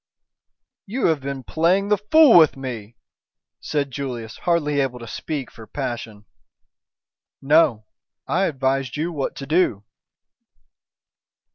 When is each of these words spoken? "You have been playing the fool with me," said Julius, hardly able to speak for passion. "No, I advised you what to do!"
"You 0.87 1.05
have 1.09 1.19
been 1.21 1.43
playing 1.43 1.89
the 1.89 1.97
fool 1.99 2.35
with 2.35 2.57
me," 2.57 2.95
said 3.59 3.91
Julius, 3.91 4.35
hardly 4.37 4.79
able 4.79 4.97
to 4.97 5.07
speak 5.07 5.51
for 5.51 5.67
passion. 5.67 6.25
"No, 7.39 7.85
I 8.25 8.45
advised 8.45 8.97
you 8.97 9.11
what 9.11 9.35
to 9.35 9.45
do!" 9.45 9.83